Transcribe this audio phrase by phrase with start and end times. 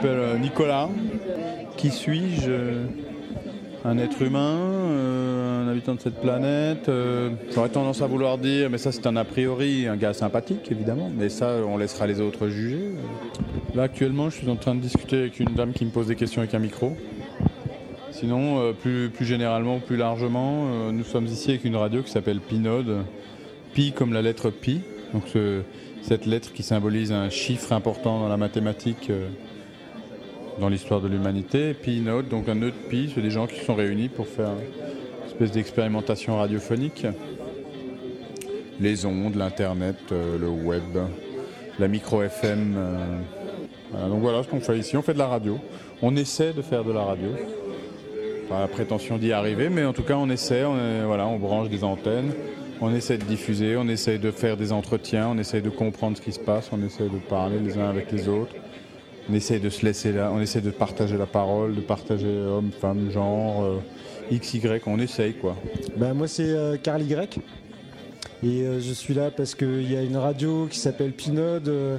[0.00, 0.88] m'appelle euh, Nicolas.
[1.76, 2.50] Qui suis-je?
[3.82, 6.90] Un être humain, euh, un habitant de cette planète.
[6.90, 10.70] euh, J'aurais tendance à vouloir dire, mais ça c'est un a priori, un gars sympathique
[10.70, 12.90] évidemment, mais ça on laissera les autres juger.
[13.74, 16.14] Là actuellement je suis en train de discuter avec une dame qui me pose des
[16.14, 16.94] questions avec un micro.
[18.10, 22.98] Sinon, plus, plus généralement, plus largement, nous sommes ici avec une radio qui s'appelle Pinode.
[23.72, 24.82] Pi comme la lettre pi,
[25.14, 25.62] donc ce-
[26.02, 29.10] cette lettre qui symbolise un chiffre important dans la mathématique,
[30.60, 31.74] dans l'histoire de l'humanité.
[31.74, 35.52] Pinode, donc un de pi, c'est des gens qui sont réunis pour faire une espèce
[35.52, 37.06] d'expérimentation radiophonique.
[38.78, 40.82] Les ondes, l'internet, euh, le web,
[41.78, 42.74] la micro FM.
[42.76, 45.58] euh, donc voilà ce qu'on fait ici, on fait de la radio.
[46.02, 47.28] On essaie de faire de la radio
[48.50, 51.68] pas la prétention d'y arriver, mais en tout cas on essaie, on, voilà, on branche
[51.68, 52.32] des antennes,
[52.80, 56.22] on essaie de diffuser, on essaie de faire des entretiens, on essaie de comprendre ce
[56.22, 58.56] qui se passe, on essaie de parler les uns avec les autres,
[59.30, 62.70] on essaie de se laisser là, on essaie de partager la parole, de partager homme,
[62.72, 63.78] femme, genre, euh,
[64.30, 65.56] X, Y, on essaye quoi.
[65.96, 67.38] Bah, moi, c'est euh, Carl Y.
[68.42, 71.98] Et euh, je suis là parce qu'il y a une radio qui s'appelle Pinode euh,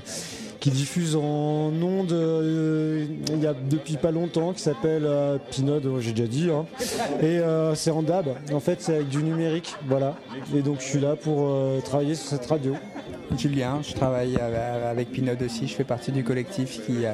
[0.61, 5.89] qui diffuse en ondes euh, il y a depuis pas longtemps qui s'appelle euh, Pinode,
[5.99, 6.49] j'ai déjà dit.
[6.51, 6.65] hein.
[7.21, 8.27] Et euh, c'est en DAB.
[8.53, 9.75] En fait, c'est avec du numérique.
[9.87, 10.15] Voilà.
[10.55, 12.75] Et donc, je suis là pour euh, travailler sur cette radio.
[13.37, 17.13] Julien, je travaille euh, avec Pinode aussi, je fais partie du collectif qui euh,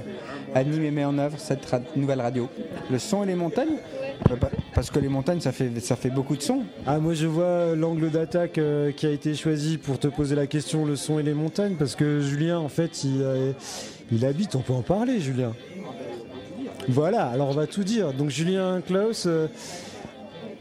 [0.55, 2.49] anime et met en œuvre cette nouvelle radio.
[2.91, 3.77] Le son et les montagnes
[4.73, 6.63] Parce que les montagnes, ça fait, ça fait beaucoup de son.
[6.85, 10.47] Ah, moi, je vois l'angle d'attaque euh, qui a été choisi pour te poser la
[10.47, 13.51] question le son et les montagnes parce que Julien, en fait, il, euh,
[14.11, 14.55] il habite.
[14.55, 15.53] On peut en parler, Julien.
[16.89, 18.13] Voilà, alors on va tout dire.
[18.13, 19.47] Donc Julien Klaus, euh,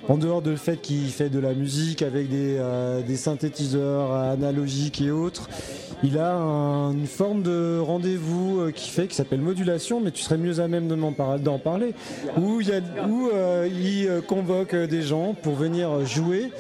[0.09, 5.11] en dehors du fait qu'il fait de la musique avec des, euh, synthétiseurs analogiques et
[5.11, 5.49] autres,
[6.03, 10.23] il a un- une forme de rendez-vous euh, qui fait qui s'appelle modulation, mais tu
[10.23, 10.95] serais mieux à même de
[11.39, 11.95] d'en parler,
[12.37, 16.53] où, il, euh, convoque des gens pour venir jouer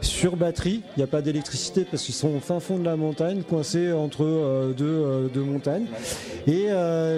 [0.00, 0.82] sur batterie.
[0.96, 3.92] Il n'y a pas d'électricité parce qu'ils sont au fin fond de la montagne, coincés
[3.92, 5.86] entre deux, montagnes.
[6.46, 6.66] Et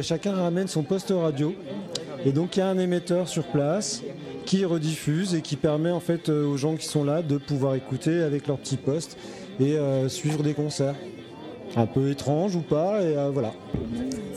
[0.03, 1.55] chacun ramène son poste radio.
[2.25, 4.03] Et donc il y a un émetteur sur place
[4.47, 7.75] qui rediffuse et qui permet en fait euh, aux gens qui sont là de pouvoir
[7.75, 9.19] écouter avec leur petit poste
[9.61, 10.95] et euh, suivre des concerts.
[11.75, 13.53] Un peu étrange ou pas, et euh, voilà.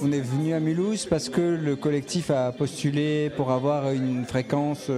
[0.02, 4.90] On est venu à Mulhouse parce que le collectif a postulé pour avoir une fréquence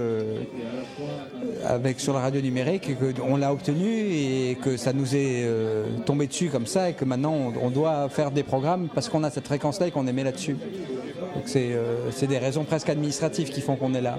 [1.64, 5.44] avec, sur la radio numérique et qu'on l'a obtenu et que ça nous est
[6.06, 9.24] tombé dessus comme ça et que maintenant on, on doit faire des programmes parce qu'on
[9.24, 10.56] a cette fréquence-là et qu'on est mis là-dessus.
[11.56, 14.18] Euh, c'est des raisons presque administratives qui font qu'on est là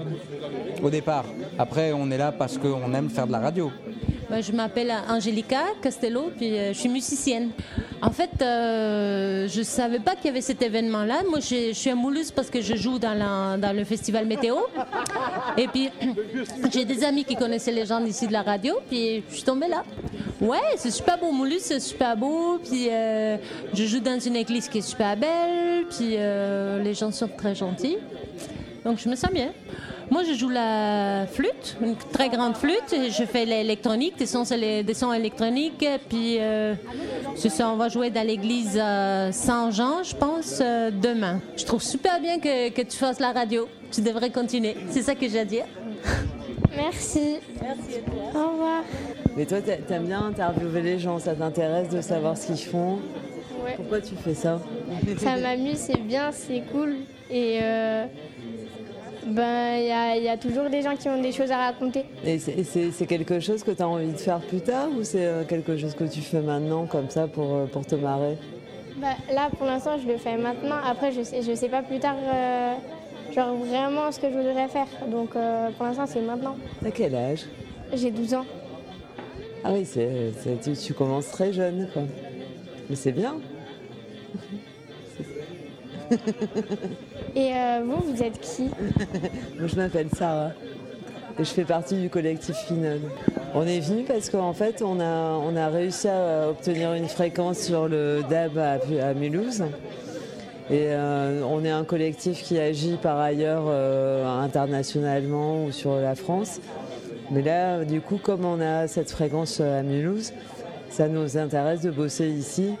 [0.82, 1.24] au départ.
[1.58, 3.70] Après on est là parce qu'on aime faire de la radio.
[4.40, 7.50] Je m'appelle Angelica Castello, puis euh, je suis musicienne.
[8.04, 11.22] En fait, euh, je ne savais pas qu'il y avait cet événement-là.
[11.26, 14.56] Moi, je, suis à Mulhouse parce que je joue dans, le festival météo.
[15.56, 15.88] Et puis,
[16.72, 19.68] j'ai des amis qui connaissaient les gens d'ici de la radio, puis je suis tombée
[19.68, 19.84] là.
[20.38, 22.58] Ouais, c'est super beau, Mulhouse, c'est super beau.
[22.58, 23.38] Puis, euh,
[23.72, 27.54] je joue dans une église qui est super belle, puis euh, les gens sont très
[27.54, 27.96] gentils.
[28.84, 29.50] Donc, je me sens bien.
[30.10, 32.92] Moi, je joue la flûte, une très grande flûte.
[32.92, 35.84] et Je fais l'électronique, des sons, des sons électroniques.
[36.08, 36.74] Puis, euh,
[37.36, 41.40] c'est ça, on va jouer dans l'église euh, Saint-Jean, je pense, euh, demain.
[41.56, 43.66] Je trouve super bien que, que tu fasses la radio.
[43.90, 44.76] Tu devrais continuer.
[44.90, 45.64] C'est ça que j'ai à dire.
[46.76, 47.36] Merci.
[48.34, 48.82] Au revoir.
[49.36, 52.98] Mais toi, t'a- t'aimes bien interviewer les gens, ça t'intéresse de savoir ce qu'ils font?
[53.64, 53.74] Ouais.
[53.76, 54.60] Pourquoi tu fais ça?
[55.18, 56.96] Ça m'amuse, c'est bien, c'est cool.
[57.30, 58.04] Et euh,
[59.26, 61.56] ben, il y a, il y a toujours des gens qui ont des choses à
[61.58, 62.04] raconter.
[62.24, 65.44] Et c'est- quelque chose que tu as envie de faire plus tard ou c'est euh,
[65.44, 68.36] quelque chose que tu fais maintenant comme ça pour, euh, pour te marrer?
[68.96, 70.76] Bah, là, pour l'instant, je le fais maintenant.
[70.86, 72.74] Après, je sais, je sais pas plus tard, euh,
[73.34, 74.86] genre vraiment ce que je voudrais faire.
[75.10, 76.56] Donc, euh, pour l'instant, c'est maintenant.
[76.84, 77.44] À quel âge?
[77.92, 78.44] J'ai 12 ans.
[79.64, 80.32] Ah oui, c'est-
[80.62, 81.88] tu, tu commences très jeune.
[81.92, 82.02] Quoi.
[82.90, 83.36] Mais c'est bien.
[87.36, 88.64] Et euh, vous, vous êtes qui
[89.58, 90.50] Moi, je m'appelle Sarah
[91.38, 93.02] et je fais partie du collectif Finode.
[93.54, 97.58] On est venu parce qu'en fait, on a, on a réussi à obtenir une fréquence
[97.58, 99.64] sur le DAB à, à Mulhouse.
[100.70, 106.14] Et euh, on est un collectif qui agit par ailleurs euh, internationalement ou sur la
[106.14, 106.60] France.
[107.30, 110.32] Mais là, du coup, comme on a cette fréquence à Mulhouse,
[110.88, 112.74] ça nous intéresse de bosser ici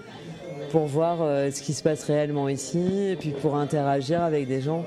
[0.74, 4.60] pour voir euh, ce qui se passe réellement ici et puis pour interagir avec des
[4.60, 4.84] gens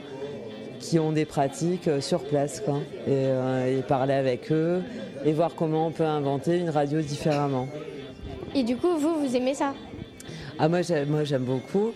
[0.81, 2.79] qui ont des pratiques euh, sur place quoi.
[3.07, 4.81] Et, euh, et parler avec eux
[5.23, 7.69] et voir comment on peut inventer une radio différemment.
[8.53, 9.73] Et du coup, vous, vous aimez ça?
[10.59, 11.91] Ah moi j'ai- moi j'aime beaucoup.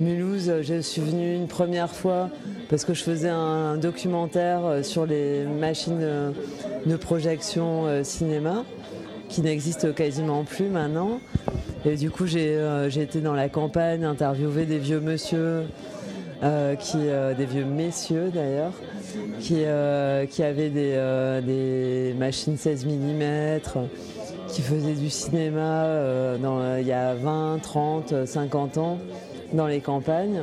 [0.00, 2.30] Mulhouse, je suis venue une première fois
[2.68, 6.32] parce que je faisais un documentaire sur les machines
[6.84, 8.64] de projection cinéma
[9.28, 11.20] qui n'existent quasiment plus maintenant.
[11.84, 15.62] Et du coup j'ai euh, été dans la campagne interviewer des vieux monsieur,
[16.42, 18.72] euh, qui, euh, des vieux messieurs d'ailleurs,
[19.38, 19.64] qui,
[20.30, 23.60] qui avaient des, des machines 16 mm,
[24.48, 25.86] qui faisaient du cinéma
[26.80, 28.98] il y a 20, 30, 50 ans
[29.52, 30.42] dans les campagnes.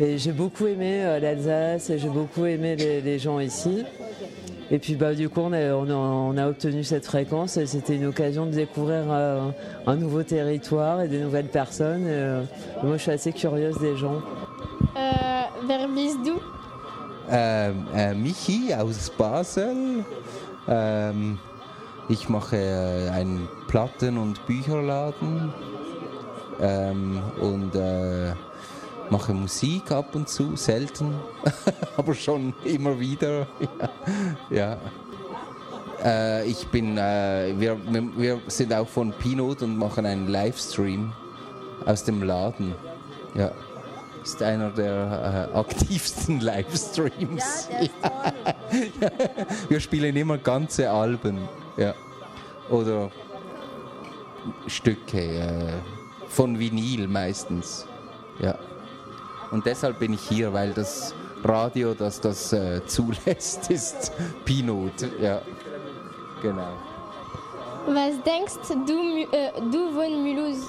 [0.00, 3.84] Et j'ai beaucoup aimé l'Alsace et j'ai beaucoup aimé les gens ici.
[4.70, 7.66] Et puis bah, du coup on a, on a- on a obtenu cette fréquence et
[7.66, 9.48] c'était une occasion de découvrir euh,
[9.86, 12.06] un nouveau territoire et des nouvelles personnes.
[12.06, 12.42] Et, euh,
[12.82, 14.22] moi je suis assez curieuse des gens.
[14.96, 16.38] Euh, vers Bisdou.
[17.30, 20.02] Ähm, äh, Michi aus Basel.
[20.68, 21.38] Ähm,
[22.08, 25.52] ich mache äh, einen Platten- und Bücherladen
[26.60, 28.32] ähm, und äh,
[29.10, 31.14] mache Musik ab und zu, selten,
[31.96, 33.46] aber schon immer wieder.
[34.50, 34.78] ja.
[36.02, 37.78] Äh, ich bin, äh, wir,
[38.16, 41.12] wir sind auch von Pinot und machen einen Livestream
[41.86, 42.74] aus dem Laden.
[43.34, 43.50] Ja.
[44.22, 47.68] Ist einer der äh, aktivsten Livestreams.
[47.70, 48.32] Ja,
[49.68, 51.38] Wir spielen immer ganze Alben.
[51.76, 51.94] Ja.
[52.70, 53.10] Oder
[54.66, 55.72] Stücke äh,
[56.28, 57.86] von Vinyl meistens.
[58.40, 58.58] Ja.
[59.54, 61.14] Und deshalb bin ich hier, weil das
[61.44, 64.10] Radio, das das äh, zulässt, ist
[64.44, 64.90] Pinot.
[65.20, 65.40] Ja.
[66.42, 66.72] Genau.
[67.86, 68.54] Was denkst
[68.84, 70.66] du, äh, du von Mulhouse?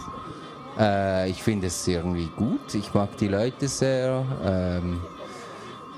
[0.78, 2.76] Äh, ich finde es irgendwie gut.
[2.76, 4.24] Ich mag die Leute sehr.
[4.46, 5.02] Ähm,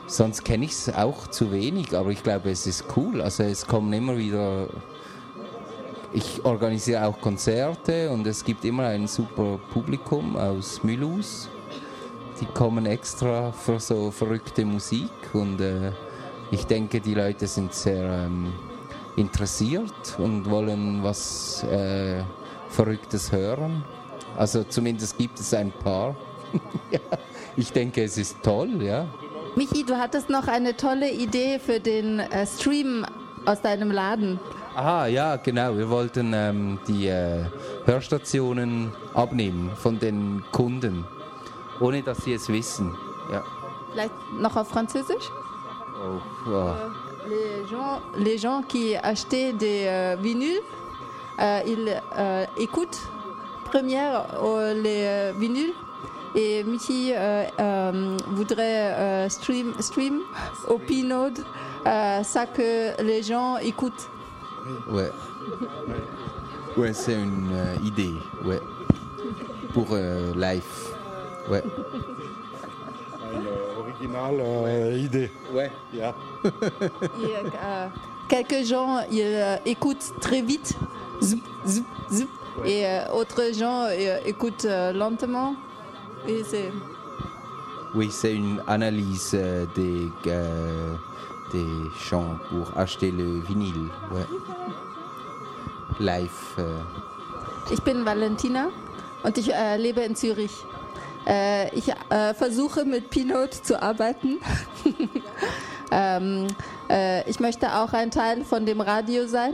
[0.05, 3.21] sonst kenne ich es auch zu wenig, aber ich glaube, es ist cool.
[3.21, 4.67] Also es kommen immer wieder.
[6.13, 11.49] Ich organisiere auch Konzerte und es gibt immer ein super Publikum aus Mulhouse.
[12.39, 15.91] Die kommen extra für so verrückte Musik und äh,
[16.51, 18.53] ich denke, die Leute sind sehr ähm,
[19.15, 22.23] interessiert und wollen was äh,
[22.69, 23.83] Verrücktes hören.
[24.37, 26.15] Also zumindest gibt es ein paar.
[26.91, 26.99] ja,
[27.55, 29.07] ich denke, es ist toll, ja.
[29.55, 33.05] Michi, du hattest noch eine tolle Idee für den äh, Stream
[33.45, 34.39] aus deinem Laden.
[34.75, 35.75] Aha, ja, genau.
[35.75, 37.45] Wir wollten ähm, die äh,
[37.85, 41.03] Hörstationen abnehmen von den Kunden,
[41.79, 42.95] ohne dass sie es wissen.
[43.31, 43.43] Ja.
[43.91, 45.31] Vielleicht noch auf Französisch?
[46.03, 46.19] Oh,
[46.49, 46.73] oh.
[47.27, 50.61] Les gens, les gens qui achetaient des euh, vinyles,
[51.39, 52.99] euh, ils euh, écoutent
[53.65, 55.73] première euh, les euh, vinyles
[56.35, 60.21] et Michi euh, euh, voudrait euh, stream, stream
[60.69, 61.39] au Pinode
[61.85, 64.07] euh, ça que les gens écoutent.
[64.89, 65.11] Ouais.
[66.77, 68.13] Ouais, c'est une euh, idée,
[68.45, 68.61] ouais.
[69.73, 70.63] Pour euh, live.
[71.49, 71.63] Ouais.
[73.79, 75.31] Original euh, idée.
[75.53, 75.71] Ouais.
[75.93, 76.13] Yeah.
[76.43, 76.47] Et,
[77.63, 77.87] euh,
[78.27, 80.73] quelques gens ils, euh, écoutent très vite,
[81.21, 82.27] zoup, zoup, zoup,
[82.65, 85.55] et euh, autres gens euh, écoutent euh, lentement.
[86.27, 86.71] Et c'est
[87.95, 90.93] Oui, c'est une analyse euh, des, euh,
[91.53, 91.65] des
[91.99, 93.87] chants pour acheter le vinyle.
[94.11, 94.25] Ouais.
[95.99, 96.29] Live.
[96.59, 96.77] euh.
[97.71, 98.67] Ich bin Valentina
[99.23, 100.63] und ich äh, lebe in Zürich.
[101.27, 104.39] Äh, ich äh, versuche mit Pinot zu arbeiten.
[105.91, 106.47] ähm,
[106.89, 109.53] äh, ich möchte auch ein Teil von dem Radio sein,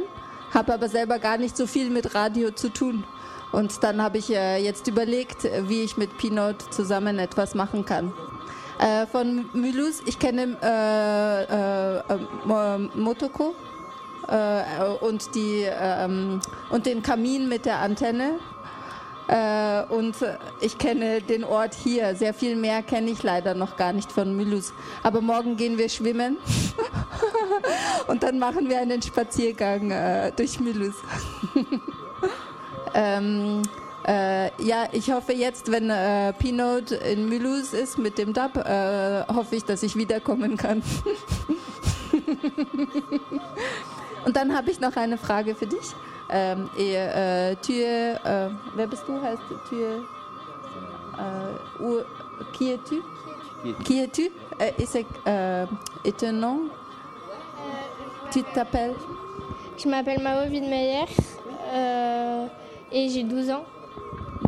[0.54, 3.04] habe aber selber gar nicht so viel mit Radio zu tun.
[3.52, 8.14] Und dann habe ich äh, jetzt überlegt, wie ich mit Pinot zusammen etwas machen kann.
[8.80, 13.56] Äh, von Mulhouse, ich kenne äh, äh, äh, Mo- Motoko
[15.02, 16.40] und, die, ähm,
[16.70, 18.40] und den Kamin mit der Antenne.
[19.28, 20.16] Äh, und
[20.60, 22.16] ich kenne den Ort hier.
[22.16, 24.74] Sehr viel mehr kenne ich leider noch gar nicht von Mulhouse.
[25.02, 26.38] Aber morgen gehen wir schwimmen
[28.08, 31.02] und dann machen wir einen Spaziergang äh, durch Mulhouse.
[32.94, 33.62] ähm,
[34.06, 39.24] äh, ja, ich hoffe jetzt, wenn äh, Pinot in Mulhouse ist mit dem Dub, äh,
[39.34, 40.84] hoffe ich, dass ich wiederkommen kann.
[44.26, 45.94] Und dann habe ich noch eine Frage für dich.
[46.30, 49.14] Ähm, et, euh, tu es, euh, wer bist du?
[49.14, 49.76] Heißt tu
[51.80, 51.98] où,
[52.54, 53.02] qui es-tu?
[53.84, 54.32] Qui es-tu?
[54.78, 55.06] Et c'est
[56.04, 56.62] et ton nom?
[58.32, 58.96] Tu t'appelles?
[59.78, 61.06] Je m'appelle Mao Wiedmeyer
[62.92, 63.66] et j'ai 12 ans.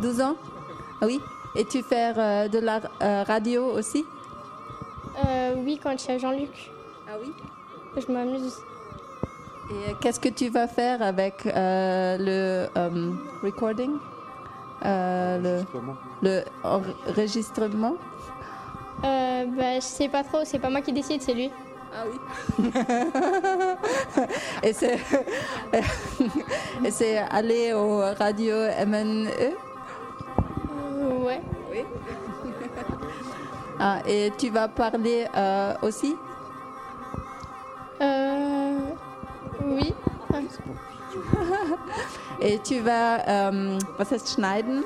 [0.00, 0.36] 12 ans?
[1.00, 1.20] Ah oui.
[1.54, 2.12] Et tu fais
[2.48, 2.80] de la
[3.24, 4.04] radio aussi?
[5.64, 6.70] Oui, quand je suis à Jean-Luc,
[7.08, 7.32] Ah oui.
[7.96, 8.58] je m'amuse.
[9.70, 13.10] Et qu'est-ce que tu vas faire avec euh, le euh,
[13.42, 13.92] recording?
[14.84, 15.64] euh, le,
[16.22, 17.94] le enregistrement?
[19.04, 21.50] Euh, bah, je sais pas trop, c'est pas moi qui décide, c'est lui.
[21.94, 22.70] Ah oui.
[24.62, 24.98] et c'est
[26.84, 28.54] et c'est aller au radio
[28.86, 29.28] MNE.
[30.70, 31.40] Euh, ouais.
[31.72, 31.84] Oui.
[33.78, 36.14] Ah, et tu vas parler euh, aussi?
[38.02, 38.45] Euh,
[39.66, 39.94] oui.
[42.40, 44.84] Et tu vas, ähm, was heißt schneiden?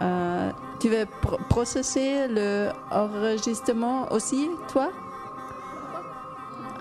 [0.00, 4.88] Euh, Tu vas pr- processer le enregistrement aussi, toi?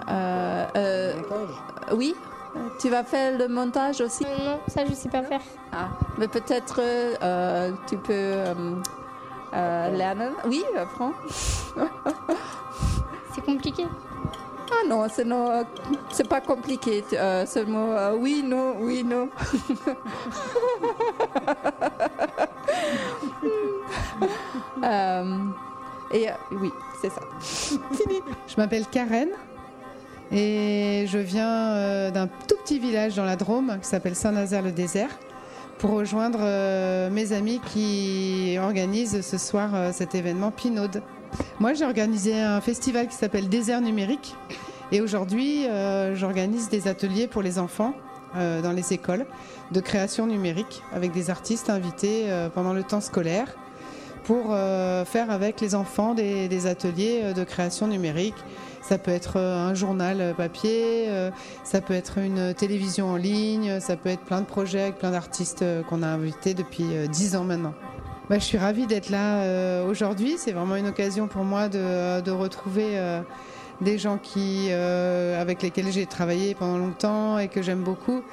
[0.10, 1.14] Euh, euh,
[1.94, 2.16] Oui.
[2.80, 4.26] Tu vas faire le montage aussi?
[4.26, 5.42] Euh, non, ça je sais pas faire.
[5.72, 8.54] Ah, mais peut-être euh, tu peux euh,
[9.54, 10.34] euh, lernen.
[10.46, 11.14] Oui, apprends.
[13.34, 13.86] C'est compliqué.
[14.88, 15.64] Non, c'est non,
[16.10, 17.04] c'est pas compliqué.
[17.46, 19.30] Seulement euh, oui, non, oui, non.
[24.84, 25.38] Euh,
[26.12, 27.22] et euh, oui, c'est ça.
[28.48, 29.30] Je m'appelle Karen
[30.32, 35.12] et je viens d'un tout petit village dans la Drôme qui s'appelle Saint-Nazaire-le-Désert
[35.78, 36.40] pour rejoindre
[37.10, 41.04] mes amis qui organisent ce soir cet événement Pinode.
[41.60, 44.36] Moi, j'ai organisé un festival qui s'appelle Désert numérique
[44.92, 47.94] et aujourd'hui, euh, j'organise des ateliers pour les enfants
[48.36, 49.26] euh, dans les écoles
[49.72, 53.48] de création numérique avec des artistes invités euh, pendant le temps scolaire
[54.24, 54.56] pour
[55.08, 58.36] faire avec les enfants des, des ateliers de création numérique.
[58.82, 61.10] Ça peut être un journal papier,
[61.64, 65.12] ça peut être une télévision en ligne, ça peut être plein de projets avec plein
[65.12, 67.74] d'artistes qu'on a invités depuis euh, 10 ans maintenant.
[68.32, 70.36] Bah, je suis ravie d'être là euh, aujourd'hui.
[70.38, 73.20] C'est vraiment une occasion pour moi de, retrouver euh,
[73.82, 78.24] des gens qui, euh, avec lesquels j'ai travaillé pendant longtemps et que j'aime beaucoup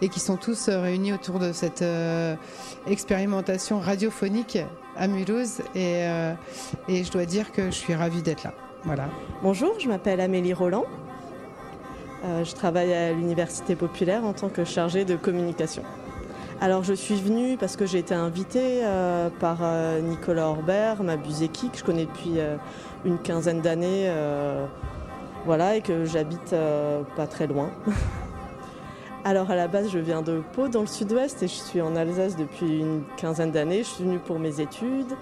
[0.00, 1.84] et qui sont tous réunis autour de cette
[2.86, 4.58] expérimentation radiophonique
[4.96, 5.60] à Mulhouse.
[5.74, 6.04] Et,
[6.88, 8.54] je dois dire que je suis ravie d'être là.
[8.84, 9.08] Voilà.
[9.42, 10.84] Bonjour, je m'appelle Amélie Roland.
[12.22, 15.82] Je travaille à l'Université populaire en tant que chargée de communication.
[16.60, 21.70] Alors je suis venue parce que j'ai été invitée euh, par euh, Nicolas Orbert, Mabuzeki,
[21.70, 22.56] que je connais depuis euh,
[23.04, 24.10] une quinzaine d'années,
[25.46, 26.54] voilà, et que j'habite
[27.16, 27.70] pas très loin.
[29.24, 31.94] Alors à la base, je viens de Pau, dans le sud-ouest, et je suis en
[31.94, 33.78] Alsace depuis une quinzaine d'années.
[33.78, 35.14] Je suis venue pour mes études.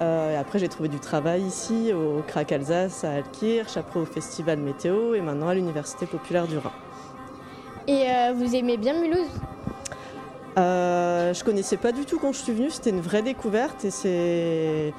[0.00, 5.14] Après, j'ai trouvé du travail ici, au CRAC Alsace, à Alkirch, après au Festival Météo,
[5.14, 6.72] et maintenant à l'Université populaire du Rhin.
[7.86, 9.30] Et vous aimez bien Mulhouse?
[10.58, 13.90] Euh, je connaissais pas du tout quand je suis venue, c'était une vraie découverte et
[13.90, 14.92] c'est.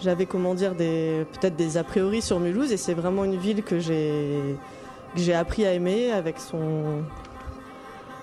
[0.00, 3.62] J'avais comment dire des peut-être des a priori sur Mulhouse et c'est vraiment une ville
[3.62, 4.56] que j'ai
[5.14, 7.04] que j'ai appris à aimer avec son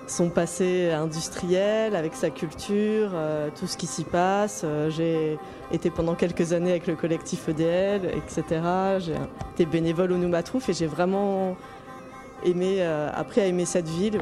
[0.06, 4.62] son passé industriel, avec sa culture, euh, tout ce qui s'y passe.
[4.64, 5.38] Euh, j'ai
[5.72, 8.60] été pendant quelques années avec le collectif EDL, etc.
[8.98, 9.14] J'ai
[9.54, 11.56] été bénévole au Noumatrouf et j'ai vraiment
[12.44, 14.20] aimé, euh, appris à aimer cette ville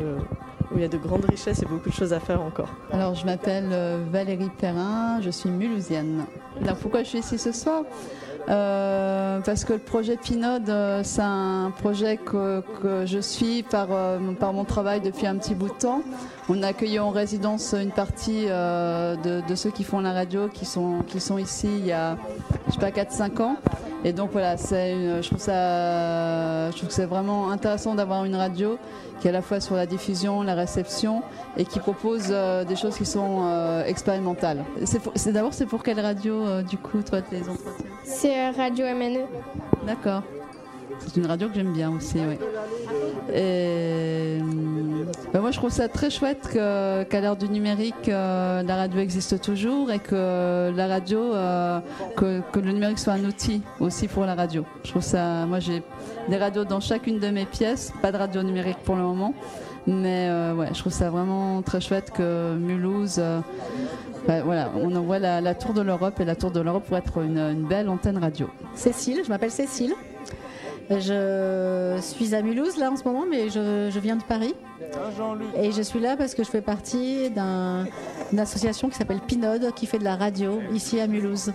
[0.71, 2.69] où il y a de grandes richesses et beaucoup de choses à faire encore.
[2.93, 6.25] Alors, je m'appelle euh, Valérie Perrin, je suis mulhousienne.
[6.63, 7.83] Alors, pourquoi je suis ici ce soir?
[8.49, 13.89] Euh, Parce que le projet Pinode, euh, c'est un projet que, que je suis par,
[14.39, 16.03] par mon travail depuis un petit bout de temps.
[16.49, 20.65] On a accueilli en résidence une partie de, de ceux qui font la radio, qui
[20.65, 22.17] sont, qui sont ici il y a,
[22.69, 23.57] je sais pas, 4-5 ans.
[24.05, 28.35] Et donc voilà, une- je trouve ça, je trouve que c'est vraiment intéressant d'avoir une
[28.35, 28.79] radio
[29.21, 31.23] qui est à la fois sur la diffusion, la réception
[31.59, 34.65] et qui propose euh, des choses qui sont euh, expérimentales.
[34.85, 37.87] C'est d'abord c'est pour quelle radio euh, du coup toi les entretiens?
[38.05, 39.27] C'est Radio MNE.
[39.87, 40.23] D'accord.
[41.01, 42.37] C'est une radio que j'aime bien aussi, oui.
[43.35, 44.39] Et,
[45.33, 49.41] ben moi, je trouve ça très chouette qu'à l'heure du numérique, euh, la radio existe
[49.41, 51.81] toujours et que la radio, euh,
[52.17, 54.65] que, le numérique soit un outil aussi pour la radio.
[54.85, 55.47] Je trouve ça.
[55.47, 55.83] Moi, j'ai
[56.29, 59.35] des radios dans chacune de mes pièces, pas de radio numérique pour le moment,
[59.87, 63.21] mais euh, ouais, je trouve ça vraiment très chouette que Mulhouse.
[64.27, 67.23] ben, voilà, on envoie la, tour de l'Europe et la tour de l'Europe pour être
[67.23, 68.49] une belle antenne radio.
[68.75, 69.95] Cécile, je m'appelle Cécile.
[70.91, 74.55] Je suis à Mulhouse là en ce moment, mais je, je viens de Paris.
[75.57, 77.87] Et je suis là parce que je fais partie d'un-
[78.31, 81.53] d'une association qui s'appelle Pinode, qui fait de la radio ici à Mulhouse.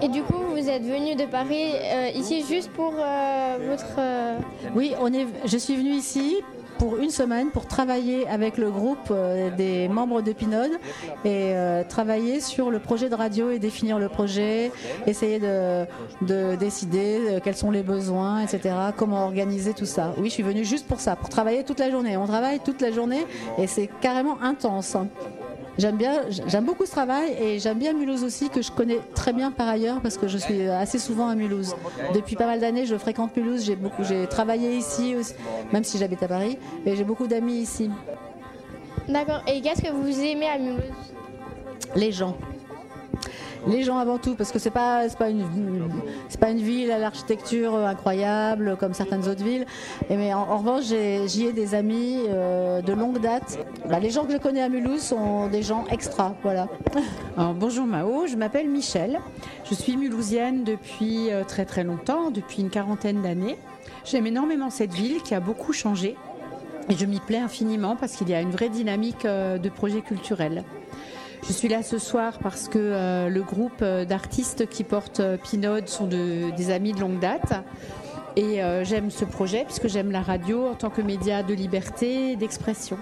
[0.00, 3.96] Et du coup, vous êtes venu de Paris euh, ici juste pour euh, votre.
[3.98, 4.38] euh,
[4.74, 6.36] Oui, on est, je suis venue ici
[6.80, 10.72] pour une semaine pour travailler avec le groupe euh, des membres de Pinode
[11.26, 14.72] et euh, travailler sur le projet de radio et définir le projet,
[15.06, 15.84] essayer de,
[16.22, 18.74] de décider euh, quels sont les besoins, etc.
[18.96, 20.14] Comment organiser tout ça.
[20.16, 22.16] Oui, je suis venue juste pour ça, pour travailler toute la journée.
[22.16, 23.26] On travaille toute la journée
[23.58, 24.96] et c'est carrément intense.
[25.78, 29.32] J'aime bien, j'aime beaucoup ce travail et j'aime bien Mulhouse aussi que je connais très
[29.32, 31.74] bien par ailleurs parce que je suis assez souvent à Mulhouse.
[32.14, 33.64] Depuis pas mal d'années, je fréquente Mulhouse.
[33.64, 35.34] J'ai beaucoup, j'ai travaillé ici, aussi,
[35.72, 37.90] même si j'habite à Paris, et j'ai beaucoup d'amis ici.
[39.08, 39.42] D'accord.
[39.46, 40.82] Et qu'est-ce que vous aimez à Mulhouse?
[41.96, 42.36] Les gens.
[43.66, 45.44] Les gens avant tout, parce que c'est pas pas une
[46.28, 49.66] c'est une ville à l'architecture incroyable comme certaines autres villes.
[50.08, 53.58] Mais en, revanche, j'y ai des amis euh, de longue date.
[53.88, 56.68] Bah, les gens que je connais à Mulhouse sont des gens extra, voilà.
[57.36, 59.20] Bonjour Mao, je m'appelle Michel.
[59.68, 63.56] Je suis mulhousienne depuis euh, très très longtemps, depuis une quarantaine d'années.
[64.04, 66.16] J'aime énormément cette ville qui a beaucoup changé
[66.88, 70.00] et je m'y plais infiniment parce qu'il y a une vraie dynamique euh, de projet
[70.00, 70.64] culturel.
[71.46, 75.36] Je suis là ce soir parce que euh, le groupe euh, d'artistes qui portent euh,
[75.36, 77.52] Pinode sont de- des amis de longue date.
[78.36, 82.36] Et j'aime ce projet puisque j'aime la radio en tant que média de liberté et
[82.36, 82.96] d'expression.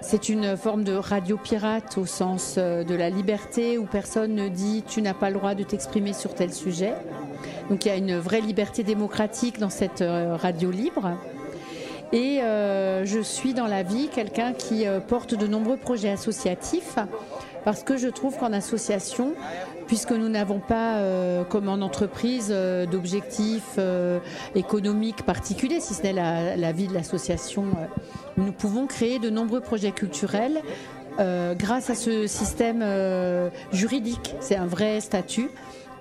[0.00, 4.82] C'est une forme de radio pirate au sens de la liberté où personne ne dit
[4.86, 6.92] tu n'as pas le droit de t'exprimer sur tel sujet.
[7.70, 11.12] Donc il y a une vraie liberté démocratique dans cette radio libre.
[12.12, 16.98] Et euh, je suis dans la vie quelqu'un qui euh, porte de nombreux projets associatifs
[17.66, 19.34] parce que je trouve qu'en association,
[19.88, 24.20] puisque nous n'avons pas, euh, comme en entreprise, euh, d'objectifs euh,
[24.54, 27.86] économiques particuliers, si ce n'est la, la vie de l'association, euh,
[28.36, 30.62] nous pouvons créer de nombreux projets culturels
[31.18, 32.84] grâce à ce système
[33.72, 34.34] juridique.
[34.40, 35.48] C'est un vrai statut.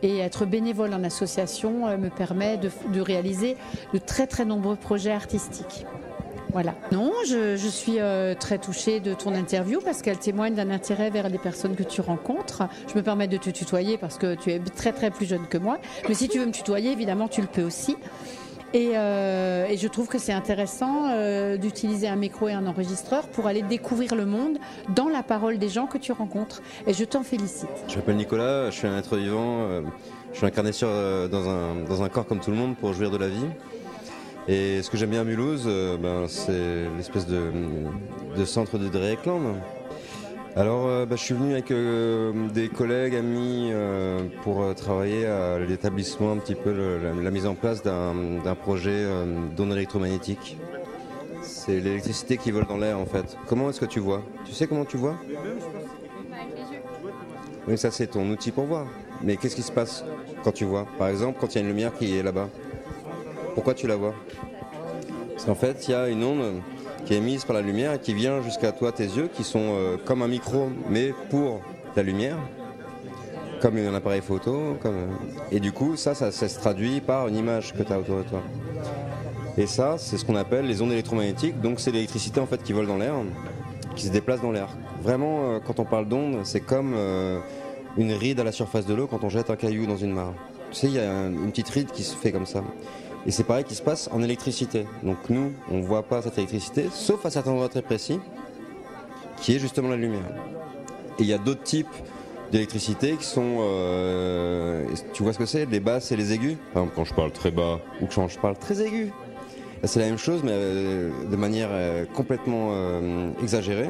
[0.02, 3.58] Et être bénévole en association euh, me permet de, réaliser
[3.94, 5.86] de très très nombreux projets artistiques.
[6.52, 6.74] Voilà.
[6.92, 11.10] Non, je, je suis euh, très touchée de ton interview parce qu'elle témoigne d'un intérêt
[11.10, 12.64] vers les personnes que tu rencontres.
[12.88, 15.58] Je me permets de te tutoyer parce que tu es très très plus jeune que
[15.58, 15.80] moi.
[16.08, 17.98] Mais si tu veux me tutoyer, évidemment, tu le peux aussi.
[18.76, 23.26] Et, euh, et je trouve que c'est intéressant euh, d'utiliser un micro et un enregistreur
[23.30, 24.58] pour aller découvrir le monde
[24.94, 26.62] dans la parole des gens que tu rencontres.
[26.86, 27.70] Et je t'en félicite.
[27.88, 29.82] Je m'appelle Nicolas, je suis un être vivant, euh,
[30.34, 33.12] je suis incarné sur, dans, un, dans un corps comme tout le monde pour jouir
[33.12, 33.48] de la vie.
[34.50, 35.66] Et ce que j'aime bien à Mulhouse,
[36.02, 39.56] ben, c'est l'espèce de, centre de Dreieckland.
[40.58, 45.60] Alors euh, ben, je suis venu avec euh, des collègues, amis, euh, pour travailler à
[45.60, 49.06] l'établissement, un petit peu la, mise en place d'un projet
[49.58, 50.58] d'ondes électromagnétiques.
[51.42, 53.38] C'est l'électricité qui vole dans l'air en fait.
[53.48, 54.24] Comment est-ce que tu vois?
[54.46, 55.16] Tu sais comment tu vois?
[57.68, 58.88] Oui, ça c'est ton outil pour voir.
[59.22, 60.06] Mais qu'est-ce qui se passe
[60.44, 60.88] quand tu vois?
[60.98, 62.48] Par exemple, quand il y a une lumière qui est là-bas.
[63.56, 64.16] Pourquoi tu la vois?
[65.32, 66.62] Parce qu'en fait, il y a une onde
[67.06, 69.60] qui est émise par la lumière et qui vient jusqu'à toi, tes yeux, qui sont
[69.62, 71.62] euh, comme un micro, mais pour
[71.96, 72.38] la lumière,
[73.62, 74.78] comme un appareil photo.
[75.52, 78.24] Et du coup, ça, ça, se traduit par une image que tu as autour de
[78.24, 78.42] toi.
[79.58, 81.60] Et ça, c'est ce qu'on appelle les ondes électromagnétiques.
[81.62, 83.14] Donc, c'est l'électricité en fait qui vole dans l'air,
[83.96, 84.68] qui se déplace dans l'air.
[85.02, 87.40] Vraiment, euh, quand on parle d'ondes, c'est comme euh,
[87.98, 90.34] une ride à la surface de l'eau quand on jette un caillou dans une mare.
[90.72, 92.62] Tu sais, il y a un- une petite ride qui se fait comme ça.
[93.26, 94.86] Et c'est pareil qui se passe en électricité.
[95.04, 98.20] Donc nous, on ne voit pas cette électricité, sauf à certains endroits très précis,
[99.42, 100.30] qui est justement la lumière.
[101.18, 101.88] Et il y a d'autres types
[102.52, 103.58] d'électricité qui sont...
[103.60, 107.14] euh, tu vois ce que c'est Les basses et les aigus Par exemple, quand je
[107.14, 109.12] parle très bas ou quand je parle très aigu.
[109.84, 112.72] C'est la même chose, mais euh, de manière euh, complètement
[113.42, 113.90] exagérée.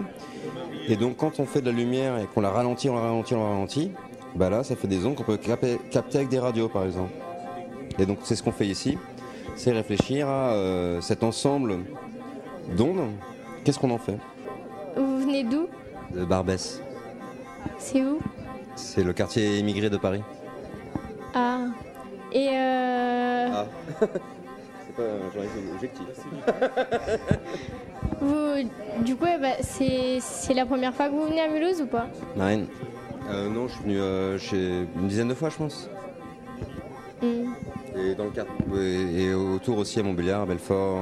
[0.88, 3.34] Et donc, quand on fait de la lumière et qu'on la ralentit, on la ralentit,
[3.34, 3.91] on la ralentit,
[4.36, 7.12] bah là, ça fait des ondes qu'on peut capter avec des radios, par exemple.
[7.98, 8.98] Et donc, c'est ce qu'on fait ici,
[9.56, 11.78] c'est réfléchir à euh, cet ensemble
[12.76, 13.10] d'ondes.
[13.63, 14.18] Qu'est-ce qu'on en fait?
[14.96, 15.68] Vous venez d'où?
[16.13, 16.82] De Barbès.
[17.78, 18.20] C'est où?
[18.76, 20.22] C'est le quartier émigré de Paris.
[21.34, 21.60] Ah.
[22.32, 23.65] Et euh, Ah.
[24.00, 26.06] c'est pas un objectif.
[28.22, 31.88] vous, du coup, eh ben, c'est la première fois que vous venez à Mulhouse ou
[31.88, 32.08] pas?
[32.36, 32.68] Marine
[33.30, 35.89] Euh, Non, je suis venu euh, chez une dizaine de fois, je pense.
[37.22, 37.54] Hmm.
[37.97, 38.49] Et dans le cadre.
[38.77, 40.99] Et, et autour aussi à Montbéliard, à Belfort,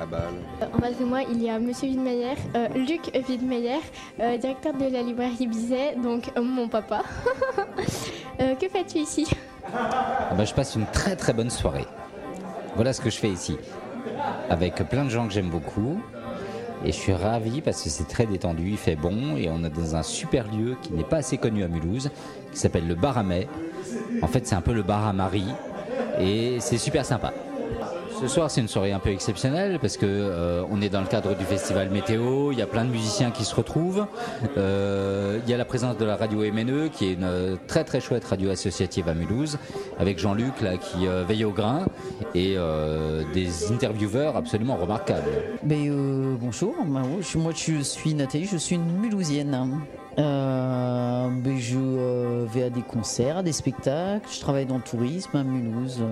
[0.00, 0.20] à Bâle.
[0.60, 3.78] Euh, En face de moi, il y a Monsieur Widmeyer, euh, Luc Widmeyer,
[4.20, 7.02] euh, directeur de la librairie Bizet, donc euh, mon papa.
[8.40, 9.26] Euh, que fais-tu ici?
[9.72, 11.84] Ah bah, je passe une très très bonne soirée.
[12.76, 13.58] Voilà ce que je fais ici.
[14.48, 16.00] Avec plein de gens que j'aime beaucoup.
[16.84, 19.70] Et je suis ravi parce que c'est très détendu, il fait bon et on est
[19.70, 22.10] dans un super lieu qui n'est pas assez connu à Mulhouse,
[22.52, 23.22] qui s'appelle le Bar.
[24.20, 25.14] En fait, c'est un peu le bar
[26.18, 27.32] et c'est super sympa.
[28.22, 31.08] Ce soir, c'est une soirée un peu exceptionnelle parce que euh, on est dans le
[31.08, 32.52] cadre du festival météo.
[32.52, 34.06] Il y a plein de musiciens qui se retrouvent.
[34.56, 37.82] Euh, il y a la présence de la radio MNE, qui est une euh, très
[37.82, 39.58] très chouette radio associative à Mulhouse,
[39.98, 41.84] avec Jean-Luc là qui veille au grain
[42.36, 42.56] et
[43.34, 45.28] des intervieweurs absolument remarquables.
[45.64, 47.02] Ben, bonjour, Ben,
[47.34, 49.82] moi je suis Nathalie, je suis une Mulhousienne.
[50.18, 54.82] Euh, ben, je euh, vais à des concerts, à des spectacles, je travaille dans le
[54.82, 56.02] tourisme à Mulhouse.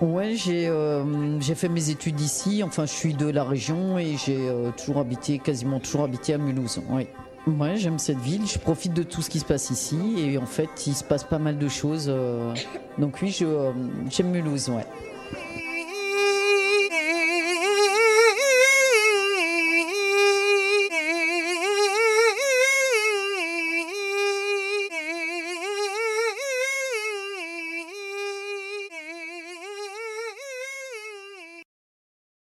[0.00, 4.16] Ouais, j'ai euh, j'ai fait mes études ici, enfin je suis de la région et
[4.16, 6.82] j'ai euh, toujours habité, quasiment toujours habité à Mulhouse.
[6.90, 7.06] Oui.
[7.46, 10.46] Ouais, j'aime cette ville, je profite de tout ce qui se passe ici et en
[10.46, 12.06] fait il se passe pas mal de choses.
[12.08, 12.52] euh,
[12.98, 13.70] donc oui, je, euh,
[14.10, 14.86] j'aime Mulhouse, ouais.